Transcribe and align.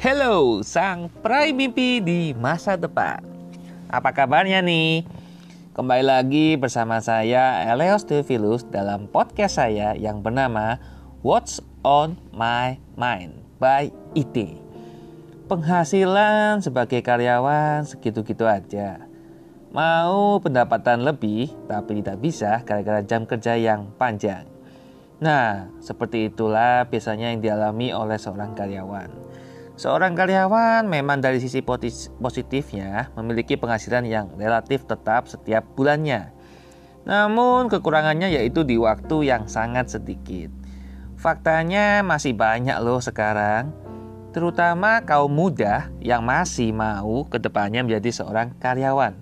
Hello, 0.00 0.64
sang 0.64 1.12
peraih 1.20 1.52
mimpi 1.52 2.00
di 2.00 2.32
masa 2.32 2.72
depan. 2.72 3.20
Apa 3.92 4.16
kabarnya 4.16 4.64
nih? 4.64 5.04
Kembali 5.76 6.00
lagi 6.00 6.56
bersama 6.56 7.04
saya 7.04 7.68
Eleos 7.68 8.08
Theophilus 8.08 8.64
dalam 8.64 9.12
podcast 9.12 9.60
saya 9.60 9.92
yang 9.92 10.24
bernama 10.24 10.80
What's 11.20 11.60
on 11.84 12.16
My 12.32 12.80
Mind 12.96 13.44
by 13.60 13.92
IT. 14.16 14.56
Penghasilan 15.52 16.64
sebagai 16.64 17.04
karyawan 17.04 17.84
segitu-gitu 17.84 18.48
aja. 18.48 19.04
Mau 19.68 20.40
pendapatan 20.40 21.04
lebih 21.04 21.52
tapi 21.68 22.00
tidak 22.00 22.24
bisa 22.24 22.64
gara-gara 22.64 23.04
jam 23.04 23.28
kerja 23.28 23.52
yang 23.52 23.92
panjang. 24.00 24.48
Nah, 25.20 25.68
seperti 25.84 26.32
itulah 26.32 26.88
biasanya 26.88 27.36
yang 27.36 27.44
dialami 27.44 27.92
oleh 27.92 28.16
seorang 28.16 28.56
karyawan. 28.56 29.29
Seorang 29.80 30.12
karyawan 30.12 30.84
memang 30.84 31.24
dari 31.24 31.40
sisi 31.40 31.64
positifnya 31.64 33.08
memiliki 33.16 33.56
penghasilan 33.56 34.04
yang 34.04 34.28
relatif 34.36 34.84
tetap 34.84 35.24
setiap 35.24 35.64
bulannya. 35.72 36.36
Namun 37.08 37.72
kekurangannya 37.72 38.28
yaitu 38.28 38.60
di 38.60 38.76
waktu 38.76 39.32
yang 39.32 39.48
sangat 39.48 39.88
sedikit. 39.88 40.52
Faktanya 41.16 42.04
masih 42.04 42.36
banyak 42.36 42.76
loh 42.84 43.00
sekarang, 43.00 43.72
terutama 44.36 45.00
kaum 45.00 45.32
muda 45.32 45.88
yang 46.04 46.28
masih 46.28 46.76
mau 46.76 47.24
ke 47.24 47.40
depannya 47.40 47.80
menjadi 47.80 48.20
seorang 48.20 48.52
karyawan. 48.60 49.16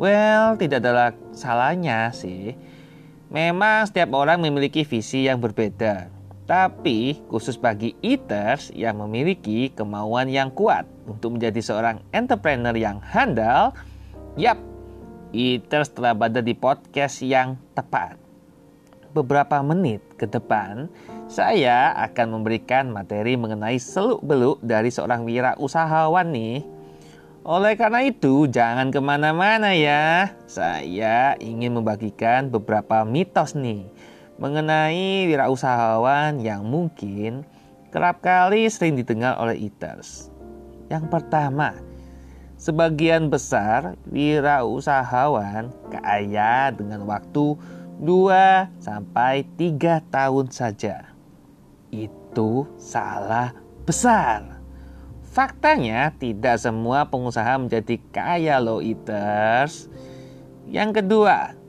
Well, 0.00 0.56
tidak 0.56 0.80
ada 0.80 1.12
salahnya 1.36 2.08
sih. 2.16 2.56
Memang 3.28 3.84
setiap 3.84 4.16
orang 4.16 4.40
memiliki 4.40 4.80
visi 4.80 5.28
yang 5.28 5.44
berbeda. 5.44 6.19
Tapi 6.50 7.14
khusus 7.30 7.54
bagi 7.54 7.94
eaters 8.02 8.74
yang 8.74 8.98
memiliki 8.98 9.70
kemauan 9.70 10.26
yang 10.26 10.50
kuat 10.50 10.82
untuk 11.06 11.38
menjadi 11.38 11.62
seorang 11.62 12.02
entrepreneur 12.10 12.74
yang 12.74 12.98
handal, 12.98 13.70
yap, 14.34 14.58
eaters 15.30 15.94
telah 15.94 16.10
berada 16.10 16.42
di 16.42 16.58
podcast 16.58 17.22
yang 17.22 17.54
tepat. 17.70 18.18
Beberapa 19.14 19.62
menit 19.62 20.02
ke 20.18 20.26
depan, 20.26 20.90
saya 21.30 21.94
akan 22.10 22.42
memberikan 22.42 22.90
materi 22.90 23.38
mengenai 23.38 23.78
seluk-beluk 23.78 24.58
dari 24.58 24.90
seorang 24.90 25.22
wira 25.22 25.54
usahawan 25.54 26.34
nih. 26.34 26.66
Oleh 27.46 27.78
karena 27.78 28.02
itu, 28.02 28.50
jangan 28.50 28.90
ke 28.90 28.98
mana-mana 28.98 29.70
ya. 29.70 30.34
Saya 30.50 31.38
ingin 31.38 31.78
membagikan 31.78 32.50
beberapa 32.50 33.06
mitos 33.06 33.54
nih 33.54 34.10
mengenai 34.40 35.28
wirausahawan 35.28 36.40
yang 36.40 36.64
mungkin 36.64 37.44
kerap 37.92 38.24
kali 38.24 38.64
sering 38.72 38.96
didengar 38.96 39.36
oleh 39.36 39.68
eaters. 39.68 40.32
Yang 40.88 41.12
pertama, 41.12 41.76
sebagian 42.56 43.28
besar 43.28 44.00
wirausahawan 44.08 45.68
kaya 45.92 46.72
dengan 46.72 47.04
waktu 47.04 47.54
2 48.00 48.80
sampai 48.80 49.44
3 49.60 50.00
tahun 50.08 50.48
saja. 50.48 51.12
Itu 51.92 52.64
salah 52.80 53.52
besar. 53.84 54.56
Faktanya 55.30 56.10
tidak 56.16 56.58
semua 56.58 57.06
pengusaha 57.06 57.60
menjadi 57.60 58.00
kaya 58.08 58.56
loh 58.56 58.80
eaters. 58.80 59.92
Yang 60.64 61.04
kedua, 61.04 61.59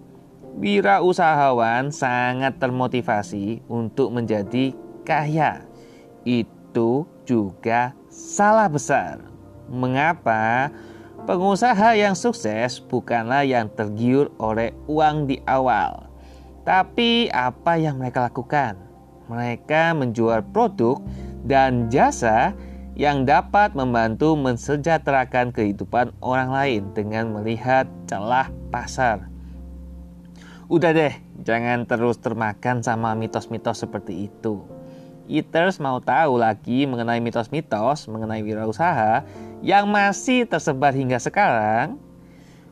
Wira 0.59 0.99
usahawan 0.99 1.95
sangat 1.95 2.59
termotivasi 2.59 3.63
untuk 3.71 4.11
menjadi 4.11 4.75
kaya. 5.07 5.63
Itu 6.27 7.07
juga 7.23 7.95
salah 8.11 8.67
besar. 8.67 9.23
Mengapa? 9.71 10.69
Pengusaha 11.21 11.93
yang 11.95 12.17
sukses 12.17 12.81
bukanlah 12.81 13.45
yang 13.45 13.69
tergiur 13.71 14.33
oleh 14.41 14.73
uang 14.89 15.29
di 15.29 15.37
awal, 15.45 16.09
tapi 16.65 17.29
apa 17.29 17.77
yang 17.77 18.01
mereka 18.01 18.25
lakukan. 18.25 18.73
Mereka 19.29 19.93
menjual 19.95 20.41
produk 20.49 20.97
dan 21.45 21.93
jasa 21.93 22.57
yang 22.97 23.23
dapat 23.23 23.71
membantu 23.77 24.33
mensejahterakan 24.33 25.53
kehidupan 25.55 26.11
orang 26.19 26.49
lain 26.51 26.81
dengan 26.91 27.31
melihat 27.31 27.87
celah 28.09 28.51
pasar. 28.73 29.30
Udah 30.71 30.95
deh, 30.95 31.11
jangan 31.43 31.83
terus 31.83 32.15
termakan 32.23 32.79
sama 32.79 33.11
mitos-mitos 33.11 33.83
seperti 33.83 34.31
itu. 34.31 34.63
Eaters 35.27 35.83
mau 35.83 35.99
tahu 35.99 36.39
lagi 36.39 36.87
mengenai 36.87 37.19
mitos-mitos 37.19 38.07
mengenai 38.07 38.39
wirausaha 38.39 39.27
yang 39.59 39.91
masih 39.91 40.47
tersebar 40.47 40.95
hingga 40.95 41.19
sekarang? 41.19 41.99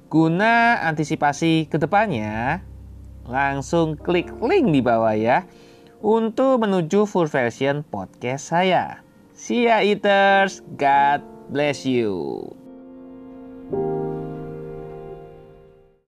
Guna 0.08 0.80
antisipasi 0.88 1.68
ke 1.68 1.76
depannya, 1.76 2.64
langsung 3.28 4.00
klik 4.00 4.32
link 4.40 4.72
di 4.72 4.80
bawah 4.80 5.20
ya 5.20 5.44
untuk 6.00 6.64
menuju 6.64 7.04
full 7.04 7.28
version 7.28 7.84
podcast 7.84 8.48
saya. 8.56 9.04
See 9.36 9.68
ya 9.68 9.84
eaters, 9.84 10.64
God 10.80 11.20
bless 11.52 11.84
you. 11.84 12.59